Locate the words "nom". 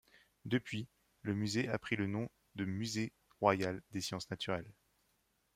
2.07-2.27